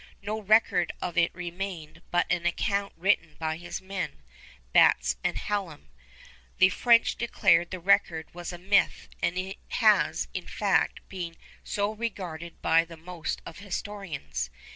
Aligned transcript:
No 0.23 0.39
record 0.41 0.93
of 0.99 1.15
it 1.15 1.29
remained 1.35 2.01
but 2.09 2.25
an 2.31 2.47
account 2.47 2.91
written 2.97 3.35
by 3.37 3.57
his 3.57 3.81
men, 3.81 4.23
Batts 4.73 5.15
and 5.23 5.37
Hallam. 5.37 5.89
The 6.57 6.69
French 6.69 7.17
declared 7.17 7.69
the 7.69 7.79
record 7.79 8.33
was 8.33 8.51
a 8.51 8.57
myth, 8.57 9.09
and 9.21 9.37
it 9.37 9.57
has, 9.67 10.27
in 10.33 10.47
fact, 10.47 11.07
been 11.07 11.35
so 11.63 11.91
regarded 11.93 12.63
by 12.63 12.83
the 12.83 12.97
most 12.97 13.43
of 13.45 13.59
historians. 13.59 14.49